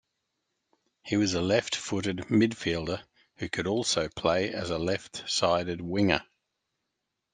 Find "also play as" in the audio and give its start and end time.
3.67-4.71